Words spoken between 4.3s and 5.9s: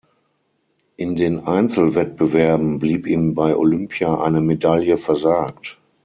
Medaille versagt.